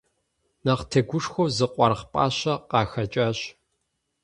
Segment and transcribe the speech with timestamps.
[0.63, 3.39] Нэхъ тегушхуэу зы къуаргъ пӀащэ къахэкӀащ.